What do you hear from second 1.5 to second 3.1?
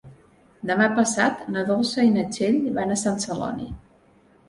na Dolça i na Txell van a